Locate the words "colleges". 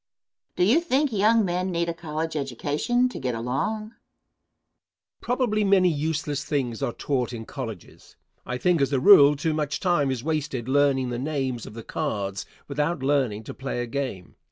7.45-8.15